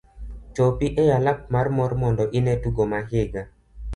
[0.55, 3.43] Chopi e alap mar mor mondo ine tugo ma higa.